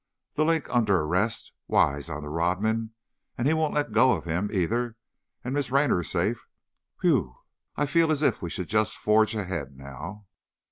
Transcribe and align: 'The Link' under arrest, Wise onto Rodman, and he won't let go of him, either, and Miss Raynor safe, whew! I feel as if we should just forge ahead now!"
'The 0.33 0.43
Link' 0.43 0.67
under 0.71 0.99
arrest, 1.01 1.53
Wise 1.67 2.09
onto 2.09 2.27
Rodman, 2.27 2.89
and 3.37 3.47
he 3.47 3.53
won't 3.53 3.75
let 3.75 3.91
go 3.91 4.13
of 4.13 4.25
him, 4.25 4.49
either, 4.51 4.97
and 5.43 5.53
Miss 5.53 5.69
Raynor 5.69 6.01
safe, 6.01 6.47
whew! 7.01 7.35
I 7.75 7.85
feel 7.85 8.11
as 8.11 8.23
if 8.23 8.41
we 8.41 8.49
should 8.49 8.67
just 8.67 8.97
forge 8.97 9.35
ahead 9.35 9.77
now!" 9.77 10.25